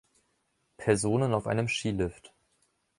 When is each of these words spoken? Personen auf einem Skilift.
Personen 0.77 1.31
auf 1.35 1.45
einem 1.45 1.67
Skilift. 1.67 2.33